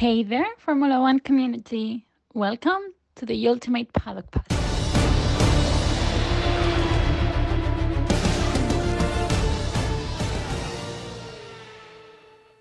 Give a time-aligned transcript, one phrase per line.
[0.00, 2.06] Hey there, Formula One community.
[2.32, 4.46] Welcome to the Ultimate Paddock Pass.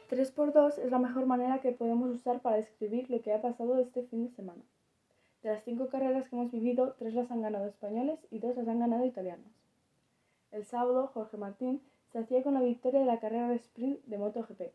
[0.09, 3.41] Tres por dos es la mejor manera que podemos usar para describir lo que ha
[3.41, 4.61] pasado este fin de semana.
[5.41, 8.67] De las cinco carreras que hemos vivido, tres las han ganado españoles y dos las
[8.67, 9.47] han ganado italianos.
[10.51, 11.81] El sábado, Jorge Martín
[12.11, 14.73] se hacía con la victoria de la carrera de sprint de MotoGP.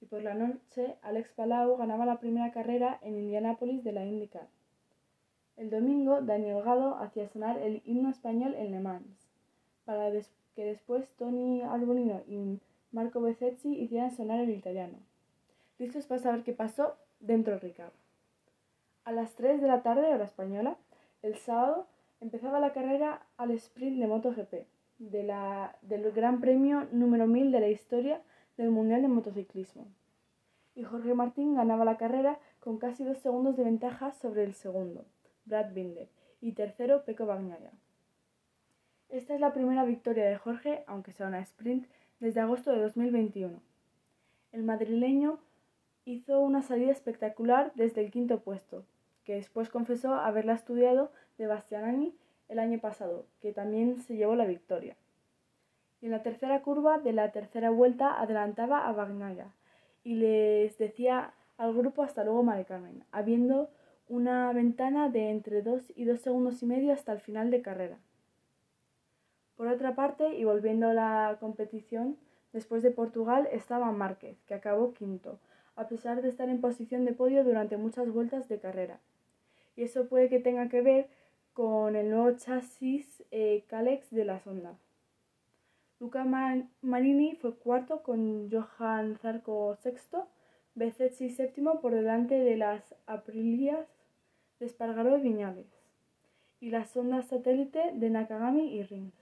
[0.00, 4.46] Y por la noche, Alex Palau ganaba la primera carrera en Indianápolis de la IndyCar.
[5.56, 9.28] El domingo, Daniel Gado hacía sonar el himno español en Le Mans,
[9.84, 10.10] para
[10.54, 12.60] que después Tony Arbolino y
[12.92, 14.98] Marco Bezzecchi hicieran sonar el italiano.
[15.78, 16.96] ¿Listos para saber qué pasó?
[17.18, 17.92] Dentro Ricardo.
[19.04, 20.76] A las 3 de la tarde, hora española,
[21.22, 21.88] el sábado,
[22.20, 24.52] empezaba la carrera al sprint de MotoGP,
[24.98, 28.20] de la, del Gran Premio número 1000 de la historia
[28.58, 29.86] del Mundial de Motociclismo.
[30.74, 35.06] Y Jorge Martín ganaba la carrera con casi dos segundos de ventaja sobre el segundo,
[35.46, 36.08] Brad Binder,
[36.40, 37.70] y tercero, Peco Bagnaia.
[39.08, 41.86] Esta es la primera victoria de Jorge, aunque sea una sprint,
[42.20, 43.60] desde agosto de 2021.
[44.52, 45.38] El madrileño
[46.04, 48.84] hizo una salida espectacular desde el quinto puesto,
[49.24, 52.14] que después confesó haberla estudiado de Bastianini
[52.48, 54.96] el año pasado, que también se llevó la victoria.
[56.00, 59.52] Y en la tercera curva de la tercera vuelta adelantaba a Bagnaia
[60.04, 63.70] y les decía al grupo hasta luego Mari Carmen, habiendo
[64.08, 67.98] una ventana de entre 2 y 2 segundos y medio hasta el final de carrera.
[69.56, 72.16] Por otra parte, y volviendo a la competición,
[72.52, 75.40] después de Portugal estaba Márquez, que acabó quinto,
[75.74, 79.00] a pesar de estar en posición de podio durante muchas vueltas de carrera
[79.78, 81.08] y eso puede que tenga que ver
[81.52, 84.76] con el nuevo chasis eh, Calex de la sonda.
[86.00, 86.24] Luca
[86.80, 90.28] Marini fue cuarto con Johan Zarco sexto,
[90.76, 93.88] Bezzecchi séptimo por delante de las Aprilias
[94.60, 95.66] de Espargaró y Viñales
[96.60, 99.14] y la sonda satélite de Nakagami y Rins.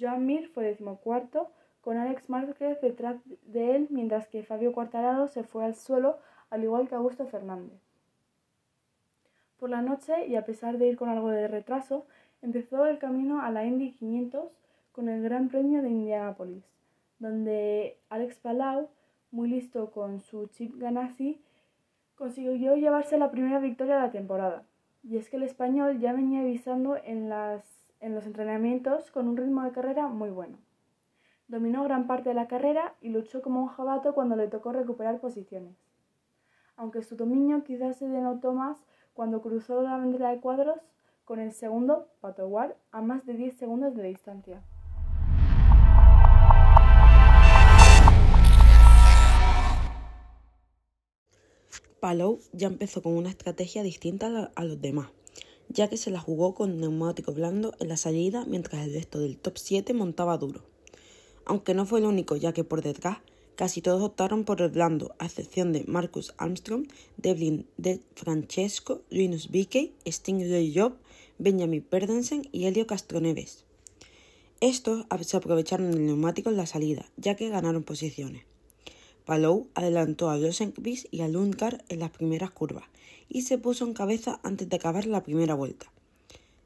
[0.00, 1.50] Joan Mir fue decimocuarto
[1.82, 6.18] con Alex Márquez detrás de él mientras que Fabio Quartararo se fue al suelo
[6.48, 7.80] al igual que Augusto Fernández.
[9.58, 12.06] Por la noche, y a pesar de ir con algo de retraso,
[12.42, 14.50] empezó el camino a la Indy 500
[14.94, 16.62] con el Gran Premio de Indianapolis,
[17.18, 18.88] donde Alex Palau,
[19.32, 21.42] muy listo con su chip Ganassi,
[22.14, 24.62] consiguió llevarse la primera victoria de la temporada.
[25.02, 27.64] Y es que el español ya venía avisando en, las,
[27.98, 30.58] en los entrenamientos con un ritmo de carrera muy bueno.
[31.48, 35.18] Dominó gran parte de la carrera y luchó como un jabato cuando le tocó recuperar
[35.18, 35.74] posiciones.
[36.76, 38.78] Aunque su dominio quizás se denotó más
[39.12, 40.78] cuando cruzó la bandera de cuadros
[41.24, 44.62] con el segundo, Patowar, a más de 10 segundos de distancia.
[52.04, 55.08] Palou ya empezó con una estrategia distinta a los demás,
[55.70, 59.38] ya que se la jugó con neumático blando en la salida mientras el resto del
[59.38, 60.60] top 7 montaba duro.
[61.46, 63.20] Aunque no fue el único, ya que por detrás
[63.56, 69.50] Casi todos optaron por el blando, a excepción de Marcus Armstrong, Devlin De Francesco, Linus
[69.50, 70.96] Vickey, Stingray Job,
[71.38, 73.64] Benjamin Perdensen y Helio Castroneves.
[74.60, 78.44] Estos se aprovecharon del neumático en la salida, ya que ganaron posiciones.
[79.24, 82.84] Palou adelantó a Rosenqvist y a Lundgaard en las primeras curvas
[83.28, 85.86] y se puso en cabeza antes de acabar la primera vuelta.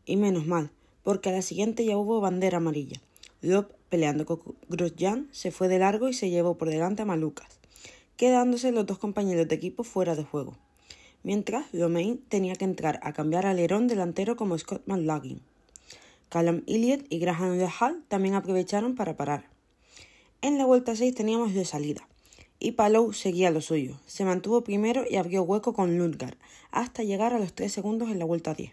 [0.05, 0.71] Y menos mal,
[1.03, 3.01] porque a la siguiente ya hubo bandera amarilla.
[3.43, 7.59] Loeb Peleando con Grosjean, se fue de largo y se llevó por delante a Malucas,
[8.19, 10.57] quedándose los dos compañeros de equipo fuera de juego.
[11.23, 15.41] Mientras, Romain tenía que entrar a cambiar alerón delantero como Scott McLaughlin.
[16.29, 19.47] Callum Elliott y Graham Rahal también aprovecharon para parar.
[20.43, 22.07] En la vuelta 6 teníamos de salida,
[22.59, 23.99] y Palou seguía lo suyo.
[24.07, 26.39] Se mantuvo primero y abrió hueco con Lundgaard,
[26.71, 28.73] hasta llegar a los 3 segundos en la vuelta 10.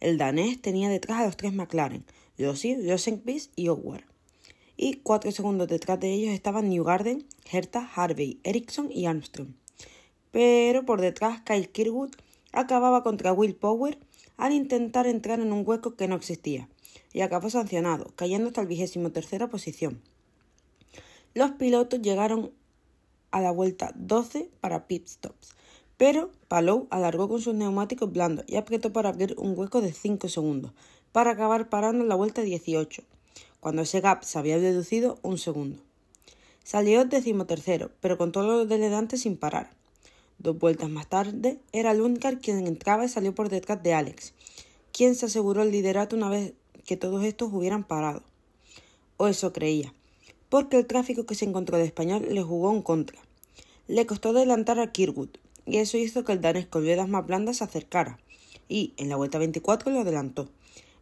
[0.00, 2.04] El danés tenía detrás a los tres McLaren,
[2.38, 4.04] Rossi, Rosenqvist y Howard
[4.76, 9.48] y cuatro segundos detrás de ellos estaban Newgarden, Herta, Harvey, Ericsson y Armstrong.
[10.30, 12.10] Pero por detrás Kyle Kirkwood
[12.52, 13.98] acababa contra Will Power
[14.36, 16.68] al intentar entrar en un hueco que no existía
[17.12, 20.00] y acabó sancionado, cayendo hasta el vigésimo tercera posición.
[21.34, 22.52] Los pilotos llegaron
[23.34, 25.56] a la vuelta 12 para pit stops,
[25.96, 30.28] pero Palou alargó con sus neumáticos blandos y apretó para abrir un hueco de 5
[30.28, 30.70] segundos,
[31.10, 33.02] para acabar parando en la vuelta 18,
[33.58, 35.80] cuando ese gap se había reducido un segundo.
[36.62, 39.70] Salió decimotercero, pero con todo lo delante sin parar.
[40.38, 44.32] Dos vueltas más tarde, era Lundgaard quien entraba y salió por detrás de Alex,
[44.92, 46.52] quien se aseguró el liderato una vez
[46.86, 48.22] que todos estos hubieran parado.
[49.16, 49.92] O eso creía,
[50.48, 53.23] porque el tráfico que se encontró de español le jugó en contra.
[53.86, 55.30] Le costó adelantar a Kirkwood,
[55.66, 58.18] y eso hizo que el danés con ruedas más blandas se acercara,
[58.68, 60.48] y en la vuelta 24 lo adelantó,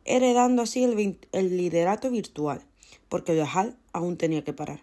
[0.04, 2.62] heredando así el, liderato virtual,
[3.08, 4.82] porque Rahal aún tenía que parar.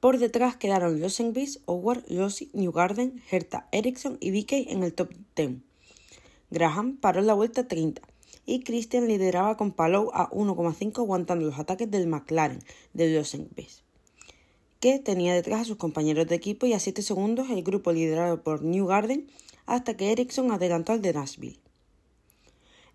[0.00, 5.58] Por detrás quedaron Rosenqvist, Howard, Rossi, Newgarden, Herta, Eriksson y Vickey en el top 10.
[6.50, 8.02] Graham paró en la vuelta 30
[8.46, 12.58] y Christian lideraba con Palou a 1,5 aguantando los ataques del McLaren
[12.92, 13.80] de Rosenqvist,
[14.84, 18.42] que tenía detrás a sus compañeros de equipo y a 7 segundos el grupo liderado
[18.42, 19.26] por Newgarden
[19.64, 21.58] hasta que Eriksson adelantó al de Nashville.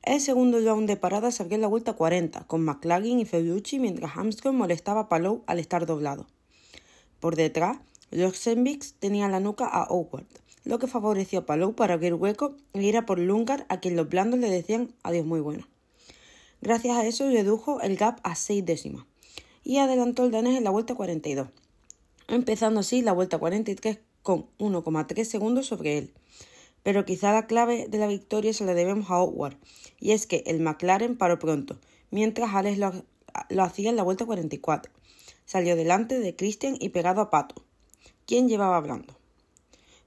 [0.04, 4.16] El segundo round de parada salió en la vuelta 40, con McLaren y Ferrucci mientras
[4.16, 6.28] Armstrong molestaba a Palou al estar doblado.
[7.20, 7.80] Por detrás,
[8.12, 10.28] Rosenbix tenía la nuca a Howard,
[10.66, 13.96] lo que favoreció a Palou para abrir hueco e ir a por Lungar, a quien
[13.96, 15.68] los blandos le decían adiós muy bueno.
[16.62, 19.06] Gracias a eso redujo el gap a seis décimas
[19.64, 21.48] y adelantó el danés en la vuelta 42,
[22.30, 26.14] empezando así la vuelta 43 con 1,3 segundos sobre él.
[26.84, 29.58] Pero quizá la clave de la victoria se la debemos a Howard,
[30.00, 31.78] y es que el McLaren paró pronto,
[32.12, 34.92] mientras Alex lo, hacía en la vuelta 44
[35.50, 37.64] salió delante de Christian y pegado a Pato,
[38.28, 39.16] quien llevaba hablando.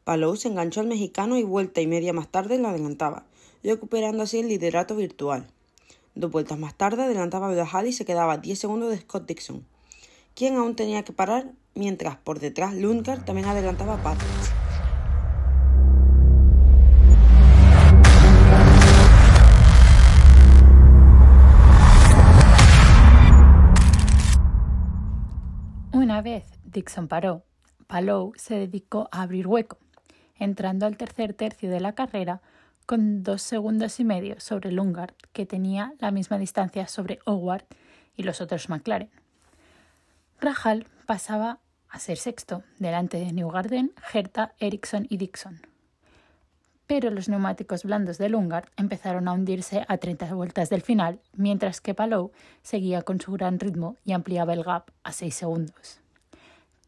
[0.05, 3.27] Palou se enganchó al mexicano y vuelta y media más tarde lo adelantaba,
[3.65, 5.49] recuperando así el liderato virtual.
[6.15, 9.27] Dos vueltas más tarde adelantaba a Brahal y se quedaba a 10 segundos de Scott
[9.27, 9.67] Dixon,
[10.37, 14.25] quien aún tenía que parar, mientras por detrás Lundgaard también adelantaba a Pato.
[25.93, 27.45] Una vez Dixon paró,
[27.87, 29.79] Palou se dedicó a abrir hueco,
[30.37, 32.43] entrando al tercer tercio de la carrera
[32.87, 37.65] con dos segundos y medio sobre Lungard, que tenía la misma distancia sobre Howard
[38.17, 39.11] y los otros McLaren.
[40.41, 41.61] Rahal pasaba
[41.93, 45.61] a ser sexto, delante de Newgarden, Herta, Ericsson y Dixon.
[46.87, 51.81] Pero los neumáticos blandos de Lungard empezaron a hundirse a 30 vueltas del final, mientras
[51.81, 56.01] que Palou seguía con su gran ritmo y ampliaba el gap a 6 segundos.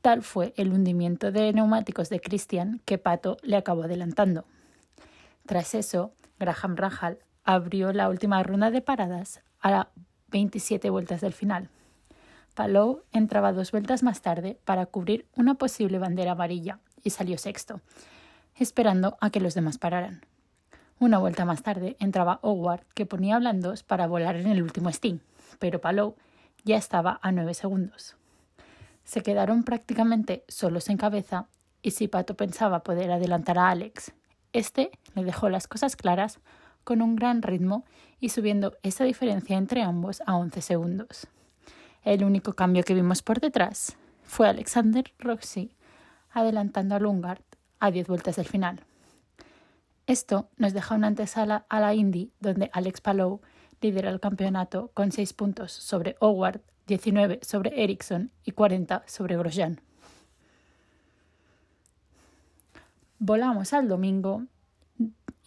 [0.00, 4.46] Tal fue el hundimiento de neumáticos de Christian que Pato le acabó adelantando.
[5.46, 9.88] Tras eso, Graham Rahal abrió la última ronda de paradas a
[10.28, 11.68] 27 vueltas del final.
[12.54, 17.80] Palou entraba dos vueltas más tarde para cubrir una posible bandera amarilla y salió sexto,
[18.54, 20.20] esperando a que los demás pararan.
[21.00, 25.18] Una vuelta más tarde entraba Howard, que ponía blandos para volar en el último Sting,
[25.58, 26.14] pero Palou
[26.62, 28.14] ya estaba a nueve segundos.
[29.02, 31.48] Se quedaron prácticamente solos en cabeza
[31.82, 34.12] y si Pato pensaba poder adelantar a Alex,
[34.52, 36.38] este le dejó las cosas claras
[36.84, 37.84] con un gran ritmo
[38.20, 41.26] y subiendo esa diferencia entre ambos a 11 segundos.
[42.04, 45.74] El único cambio que vimos por detrás fue Alexander Roxy
[46.30, 47.42] adelantando a Lungard
[47.80, 48.80] a 10 vueltas del final.
[50.06, 53.40] Esto nos deja una antesala a la Indy donde Alex Palou
[53.80, 59.80] lidera el campeonato con 6 puntos sobre Howard 19 sobre Ericsson y 40 sobre Grosjean.
[63.18, 64.44] Volamos al domingo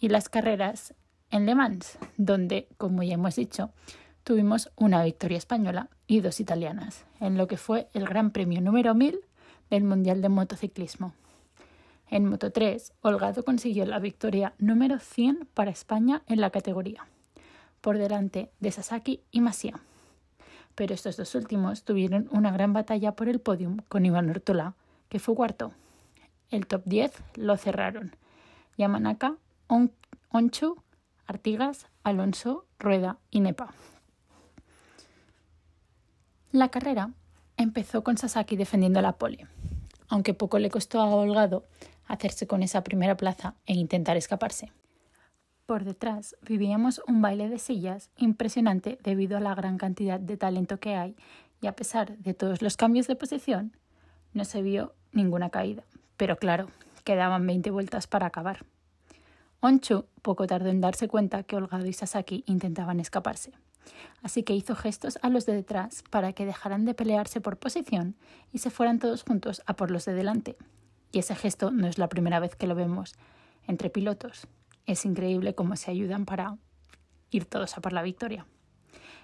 [0.00, 0.94] y las carreras
[1.30, 3.70] en Le Mans, donde, como ya hemos dicho,
[4.28, 8.94] tuvimos una victoria española y dos italianas, en lo que fue el Gran Premio número
[8.94, 9.20] 1000
[9.70, 11.14] del Mundial de Motociclismo.
[12.10, 17.06] En Moto 3, Holgado consiguió la victoria número 100 para España en la categoría,
[17.80, 19.80] por delante de Sasaki y Masia
[20.74, 24.74] pero estos dos últimos tuvieron una gran batalla por el podium con Iván Ortola,
[25.08, 25.72] que fue cuarto.
[26.50, 28.14] El top 10 lo cerraron
[28.76, 30.76] Yamanaka, Onchu,
[31.26, 33.74] Artigas, Alonso, Rueda y Nepa.
[36.52, 37.10] La carrera
[37.58, 39.46] empezó con Sasaki defendiendo la pole,
[40.08, 41.66] aunque poco le costó a Holgado
[42.06, 44.72] hacerse con esa primera plaza e intentar escaparse.
[45.66, 50.80] Por detrás vivíamos un baile de sillas impresionante debido a la gran cantidad de talento
[50.80, 51.16] que hay
[51.60, 53.76] y a pesar de todos los cambios de posición,
[54.32, 55.84] no se vio ninguna caída.
[56.16, 56.70] Pero claro,
[57.04, 58.64] quedaban 20 vueltas para acabar.
[59.60, 63.52] Onchu poco tardó en darse cuenta que Holgado y Sasaki intentaban escaparse,
[64.22, 68.16] así que hizo gestos a los de detrás para que dejaran de pelearse por posición
[68.52, 70.56] y se fueran todos juntos a por los de delante.
[71.12, 73.14] Y ese gesto no es la primera vez que lo vemos
[73.66, 74.46] entre pilotos.
[74.86, 76.56] Es increíble cómo se ayudan para
[77.30, 78.46] ir todos a por la victoria.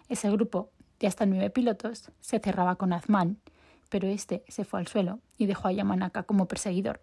[0.09, 3.39] Ese grupo de hasta nueve pilotos se cerraba con Azman,
[3.89, 7.01] pero este se fue al suelo y dejó a Yamanaka como perseguidor,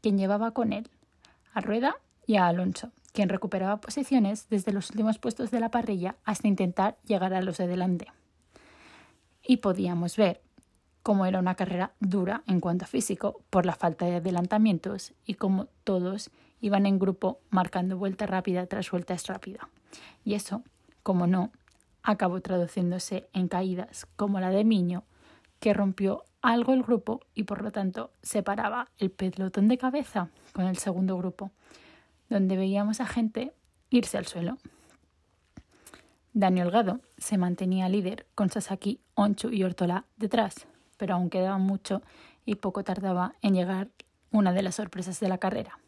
[0.00, 0.88] quien llevaba con él
[1.52, 6.16] a Rueda y a Alonso, quien recuperaba posiciones desde los últimos puestos de la parrilla
[6.24, 8.06] hasta intentar llegar a los de delante.
[9.42, 10.40] Y podíamos ver
[11.02, 15.34] como era una carrera dura en cuanto a físico por la falta de adelantamientos y
[15.34, 19.68] como todos iban en grupo marcando vuelta rápida tras vuelta rápida.
[20.24, 20.62] Y eso,
[21.02, 21.50] como no,
[22.02, 25.04] acabó traduciéndose en caídas como la de Miño,
[25.58, 30.66] que rompió algo el grupo y por lo tanto separaba el pelotón de cabeza con
[30.66, 31.50] el segundo grupo,
[32.30, 33.52] donde veíamos a gente
[33.90, 34.56] irse al suelo.
[36.32, 42.02] Daniel Gado se mantenía líder con Sasaki, Onchu y Ortola detrás, pero aún quedaba mucho
[42.46, 43.88] y poco tardaba en llegar
[44.30, 45.78] una de las sorpresas de la carrera.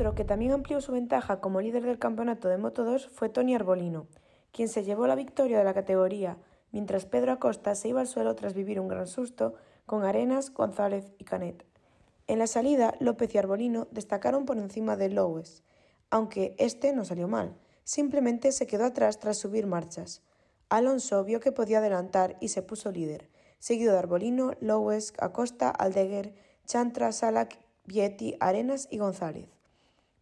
[0.00, 3.54] Otro que también amplió su ventaja como líder del campeonato de Moto 2 fue Tony
[3.54, 4.06] Arbolino,
[4.50, 6.38] quien se llevó la victoria de la categoría,
[6.72, 9.52] mientras Pedro Acosta se iba al suelo tras vivir un gran susto
[9.84, 11.66] con Arenas, González y Canet.
[12.28, 15.64] En la salida, López y Arbolino destacaron por encima de Lowes,
[16.08, 20.22] aunque este no salió mal, simplemente se quedó atrás tras subir marchas.
[20.70, 23.28] Alonso vio que podía adelantar y se puso líder,
[23.58, 26.32] seguido de Arbolino, Lowes, Acosta, Aldeguer,
[26.64, 29.59] Chantra, Salak, Vietti, Arenas y González.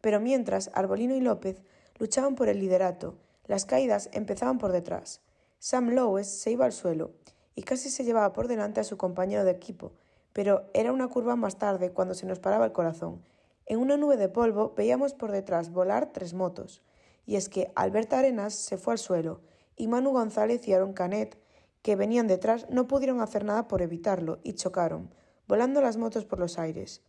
[0.01, 1.63] Pero mientras Arbolino y López
[1.99, 5.21] luchaban por el liderato, las caídas empezaban por detrás.
[5.59, 7.11] Sam Lowes se iba al suelo
[7.55, 9.93] y casi se llevaba por delante a su compañero de equipo,
[10.33, 13.25] pero era una curva más tarde cuando se nos paraba el corazón.
[13.67, 16.83] En una nube de polvo veíamos por detrás volar tres motos,
[17.27, 19.41] y es que Alberta Arenas se fue al suelo,
[19.77, 21.37] y Manu González y Aaron Canet,
[21.83, 25.13] que venían detrás, no pudieron hacer nada por evitarlo y chocaron,
[25.47, 27.03] volando las motos por los aires.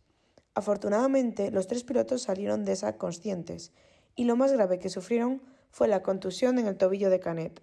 [0.60, 3.72] Afortunadamente, los tres pilotos salieron de esa conscientes,
[4.14, 5.40] y lo más grave que sufrieron
[5.70, 7.62] fue la contusión en el tobillo de Canet.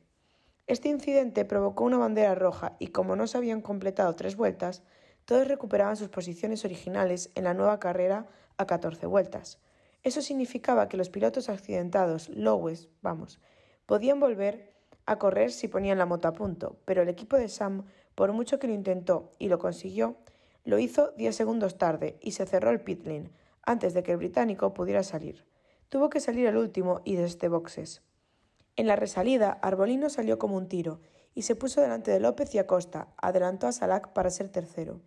[0.65, 4.81] Este incidente provocó una bandera roja y como no se habían completado tres vueltas,
[5.25, 8.25] todos recuperaban sus posiciones originales en la nueva carrera
[8.57, 9.59] a 14 vueltas.
[10.01, 13.39] Eso significaba que los pilotos accidentados, Lowes, vamos,
[13.85, 14.73] podían volver
[15.05, 17.85] a correr si ponían la moto a punto, pero el equipo de Sam,
[18.15, 20.17] por mucho que lo intentó y lo consiguió,
[20.67, 23.31] lo hizo 10 segundos tarde y se cerró el pit lane
[23.63, 25.45] antes de que el británico pudiera salir.
[25.88, 28.01] Tuvo que salir el último y desde boxes.
[28.75, 31.00] En la resalida, Arbolino salió como un tiro
[31.33, 35.00] y se puso delante de López y Acosta, adelantó a Salac para ser tercero.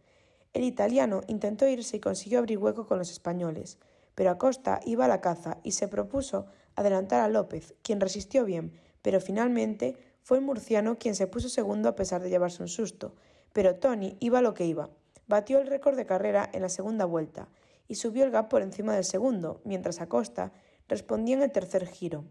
[0.55, 3.77] El italiano intentó irse y consiguió abrir hueco con los españoles,
[4.15, 8.73] pero Acosta iba a la caza y se propuso adelantar a López, quien resistió bien,
[9.03, 13.15] pero finalmente fue el murciano quien se puso segundo a pesar de llevarse un susto.
[13.53, 14.89] Pero Tony iba lo que iba.
[15.31, 17.47] Batió el récord de carrera en la segunda vuelta
[17.87, 20.51] y subió el gap por encima del segundo, mientras Acosta
[20.89, 22.25] respondía en el tercer giro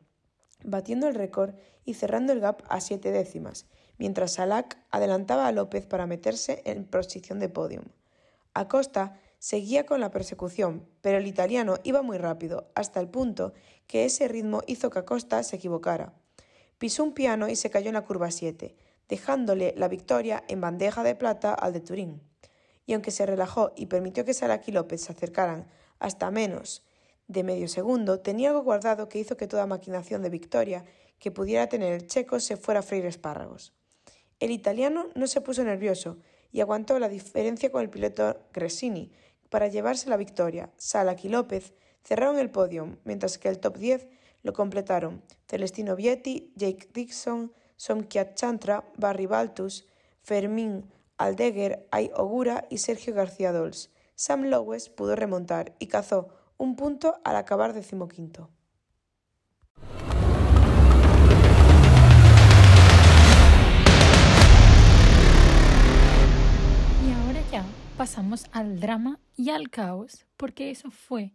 [0.65, 1.53] batiendo el récord
[1.86, 6.84] y cerrando el gap a siete décimas, mientras Salak adelantaba a López para meterse en
[6.84, 7.86] posición de podium.
[8.53, 13.53] Acosta seguía con la persecución, pero el italiano iba muy rápido, hasta el punto
[13.88, 16.12] que ese ritmo hizo que Acosta se equivocara.
[16.77, 18.75] Pisó un piano y se cayó en la curva 7,
[19.08, 22.28] dejándole la victoria en bandeja de plata al de Turín.
[22.89, 25.67] Y aunque se relajó y permitió que Salak y López se acercaran
[26.00, 26.84] hasta menos
[27.27, 30.86] de medio segundo, tenía algo guardado que hizo que toda maquinación de victoria
[31.19, 33.74] que pudiera tener el checo se fuera a freír espárragos.
[34.39, 36.17] El italiano no se puso nervioso
[36.51, 39.12] y aguantó la diferencia con el piloto Gresini
[39.51, 40.72] para llevarse la victoria.
[40.77, 44.08] Salak y López cerraron el podio, mientras que el top 10
[44.41, 49.88] lo completaron Celestino Vietti, Jake Dixon, Somkiat Chantra, Barry Baltus,
[50.24, 53.91] Fermín Aldeguer, Ay Ogura y Sergio García Dols.
[54.15, 58.49] Sam Lowes pudo remontar y cazó un punto al acabar decimoquinto.
[67.05, 67.65] Y ahora ya
[67.97, 71.33] pasamos al drama y al caos, porque eso fue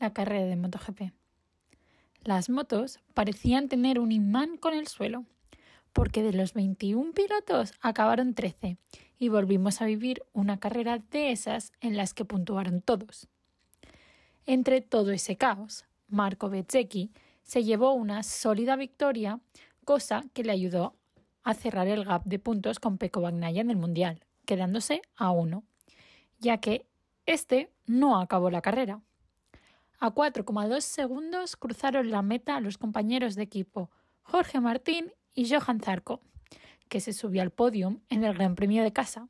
[0.00, 1.12] la carrera de MotoGP.
[2.24, 5.26] Las motos parecían tener un imán con el suelo,
[5.92, 8.78] porque de los 21 pilotos acabaron 13
[9.18, 13.28] y volvimos a vivir una carrera de esas en las que puntuaron todos.
[14.46, 17.10] Entre todo ese caos, Marco Bezzecchi
[17.42, 19.40] se llevó una sólida victoria,
[19.84, 20.94] cosa que le ayudó
[21.42, 25.64] a cerrar el gap de puntos con Pecco Bagnaia en el Mundial, quedándose a uno,
[26.38, 26.86] ya que
[27.26, 29.00] este no acabó la carrera.
[30.00, 33.90] A 4,2 segundos cruzaron la meta los compañeros de equipo
[34.22, 36.20] Jorge Martín y Johan Zarco,
[36.88, 39.28] que se subió al podium en el Gran Premio de Casa.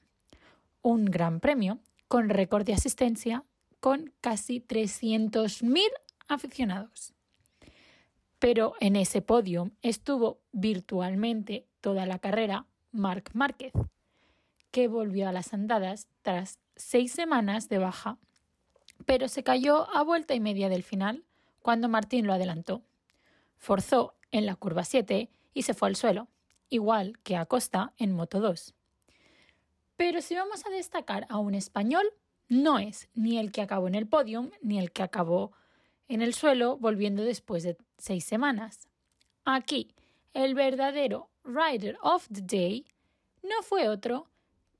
[0.83, 3.45] Un gran premio con récord de asistencia
[3.81, 5.83] con casi 300.000
[6.29, 7.15] aficionados.
[8.38, 13.73] Pero en ese podium estuvo virtualmente toda la carrera Marc Márquez,
[14.71, 18.19] que volvió a las andadas tras seis semanas de baja
[19.05, 21.25] pero se cayó a vuelta y media del final
[21.62, 22.83] cuando Martín lo adelantó.
[23.57, 26.29] Forzó en la curva 7 y se fue al suelo,
[26.69, 28.75] igual que Acosta en Moto 2.
[29.97, 32.07] Pero si vamos a destacar a un español,
[32.49, 35.53] no es ni el que acabó en el podium ni el que acabó
[36.09, 38.89] en el suelo volviendo después de seis semanas.
[39.45, 39.95] Aquí,
[40.35, 42.87] el verdadero Rider of the Day
[43.43, 44.29] no fue otro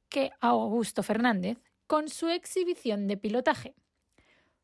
[0.09, 3.75] que Augusto Fernández con su exhibición de pilotaje.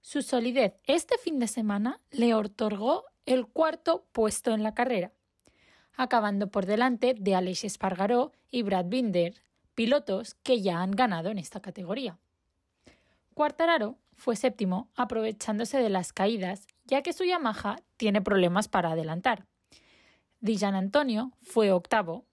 [0.00, 5.12] Su solidez este fin de semana le otorgó el cuarto puesto en la carrera,
[5.96, 9.34] acabando por delante de Aleix Espargaró y Brad Binder,
[9.74, 12.18] pilotos que ya han ganado en esta categoría.
[13.34, 19.46] Cuartararo fue séptimo, aprovechándose de las caídas, ya que su Yamaha tiene problemas para adelantar.
[20.40, 22.24] Dijan Antonio fue octavo.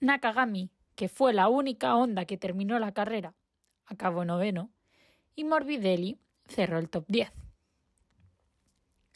[0.00, 3.34] Nakagami, que fue la única Honda que terminó la carrera,
[3.86, 4.70] acabó noveno.
[5.34, 7.32] Y Morbidelli cerró el top 10.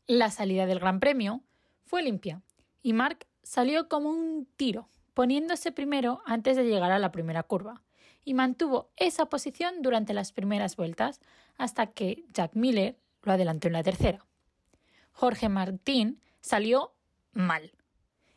[0.07, 1.43] La salida del Gran Premio
[1.85, 2.43] fue limpia
[2.83, 7.83] y Mark salió como un tiro, poniéndose primero antes de llegar a la primera curva,
[8.25, 11.21] y mantuvo esa posición durante las primeras vueltas
[11.57, 14.25] hasta que Jack Miller lo adelantó en la tercera.
[15.13, 16.93] Jorge Martín salió
[17.33, 17.73] mal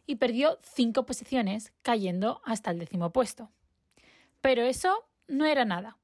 [0.06, 3.50] y perdió cinco posiciones, cayendo hasta el décimo puesto.
[4.42, 5.98] Pero eso no era nada.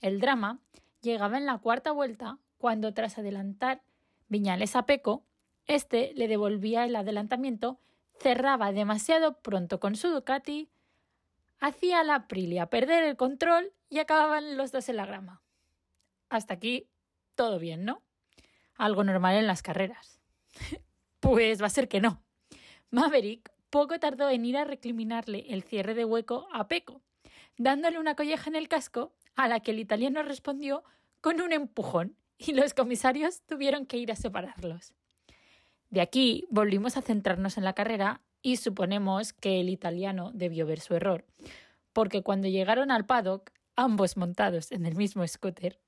[0.00, 0.60] El drama
[1.02, 3.82] llegaba en la cuarta vuelta cuando tras adelantar
[4.28, 5.24] Viñales a Peco,
[5.66, 7.80] este le devolvía el adelantamiento,
[8.20, 10.70] cerraba demasiado pronto con su Ducati,
[11.58, 15.42] hacía la Aprilia perder el control y acababan los dos en la grama.
[16.28, 16.88] Hasta aquí
[17.34, 18.02] todo bien, ¿no?
[18.76, 20.20] Algo normal en las carreras.
[21.20, 22.22] pues va a ser que no.
[22.90, 27.02] Maverick poco tardó en ir a recriminarle el cierre de hueco a Peco,
[27.56, 30.84] dándole una colleja en el casco a la que el italiano respondió
[31.20, 34.94] con un empujón y los comisarios tuvieron que ir a separarlos.
[35.90, 40.80] De aquí volvimos a centrarnos en la carrera y suponemos que el italiano debió ver
[40.80, 41.26] su error,
[41.92, 45.80] porque cuando llegaron al paddock, ambos montados en el mismo scooter,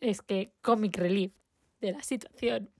[0.00, 1.32] es que comic relief
[1.80, 2.70] de la situación,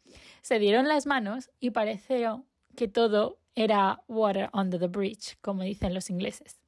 [0.42, 2.44] se dieron las manos y pareció
[2.76, 6.60] que todo era water under the bridge, como dicen los ingleses.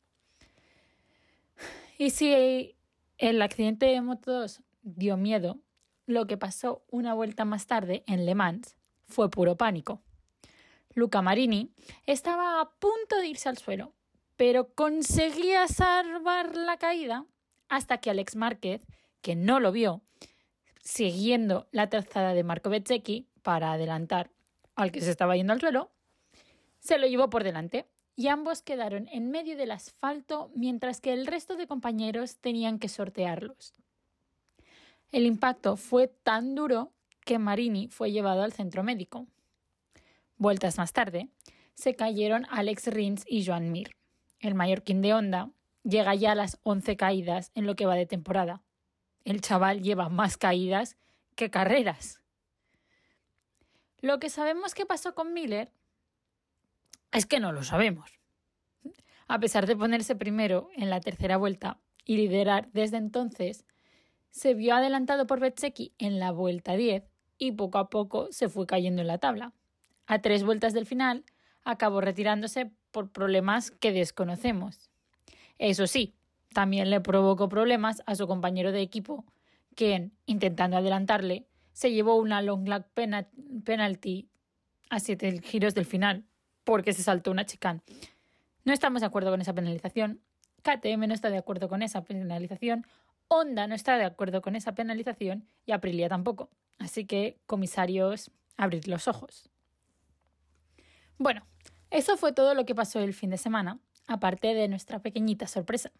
[1.98, 2.74] Y si
[3.18, 5.58] el accidente de Moto 2 dio miedo,
[6.06, 8.76] lo que pasó una vuelta más tarde en Le Mans
[9.14, 10.02] fue puro pánico.
[10.94, 11.72] Luca Marini
[12.06, 13.94] estaba a punto de irse al suelo,
[14.36, 17.24] pero conseguía salvar la caída
[17.68, 18.82] hasta que Alex Márquez,
[19.22, 20.02] que no lo vio,
[20.82, 24.30] siguiendo la trazada de Marco Bezzecchi para adelantar
[24.74, 25.90] al que se estaba yendo al suelo,
[26.80, 31.26] se lo llevó por delante y ambos quedaron en medio del asfalto mientras que el
[31.26, 33.74] resto de compañeros tenían que sortearlos.
[35.10, 36.92] El impacto fue tan duro
[37.24, 39.26] que Marini fue llevado al centro médico.
[40.36, 41.28] Vueltas más tarde,
[41.74, 43.96] se cayeron Alex Rins y Joan Mir.
[44.40, 45.50] El mallorquín de Honda
[45.82, 48.62] llega ya a las 11 caídas en lo que va de temporada.
[49.24, 50.96] El chaval lleva más caídas
[51.34, 52.20] que carreras.
[54.00, 55.72] Lo que sabemos que pasó con Miller
[57.10, 58.10] es que no lo sabemos.
[59.28, 63.64] A pesar de ponerse primero en la tercera vuelta y liderar desde entonces,
[64.30, 68.66] se vio adelantado por Bezzecchi en la vuelta 10 y poco a poco se fue
[68.66, 69.52] cayendo en la tabla.
[70.06, 71.24] A tres vueltas del final,
[71.64, 74.90] acabó retirándose por problemas que desconocemos.
[75.58, 76.14] Eso sí,
[76.52, 79.24] también le provocó problemas a su compañero de equipo,
[79.74, 82.86] quien, intentando adelantarle, se llevó una long lap
[83.64, 84.28] penalty
[84.90, 86.24] a siete giros del final,
[86.62, 87.80] porque se saltó una chicane.
[88.64, 90.20] No estamos de acuerdo con esa penalización.
[90.62, 92.86] KTM no está de acuerdo con esa penalización.
[93.28, 96.48] Honda no está de acuerdo con esa penalización y Aprilia tampoco.
[96.78, 99.48] Así que, comisarios, abrid los ojos.
[101.18, 101.46] Bueno,
[101.90, 105.92] eso fue todo lo que pasó el fin de semana, aparte de nuestra pequeñita sorpresa.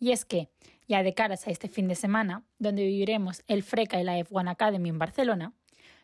[0.00, 0.48] Y es que,
[0.86, 4.50] ya de caras a este fin de semana, donde viviremos el FRECA y la F1
[4.50, 5.52] Academy en Barcelona,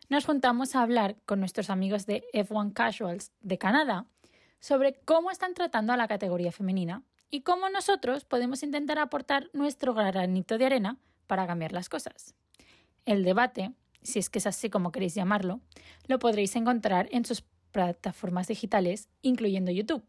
[0.09, 4.05] nos juntamos a hablar con nuestros amigos de F1 Casuals de Canadá
[4.59, 9.93] sobre cómo están tratando a la categoría femenina y cómo nosotros podemos intentar aportar nuestro
[9.93, 12.35] granito de arena para cambiar las cosas.
[13.05, 13.71] El debate,
[14.05, 15.59] si es que es así como queréis llamarlo,
[16.07, 20.03] lo podréis encontrar en sus plataformas digitales, incluyendo YouTube.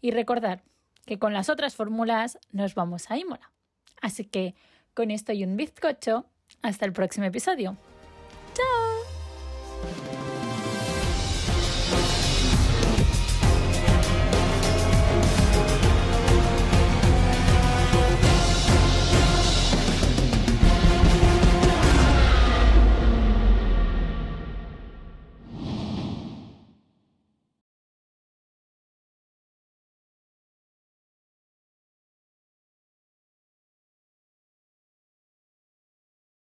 [0.00, 0.62] Y recordad
[1.04, 3.52] que con las otras fórmulas nos vamos a Imola.
[4.00, 4.54] Así que
[4.94, 6.26] con esto y un bizcocho,
[6.62, 7.76] hasta el próximo episodio.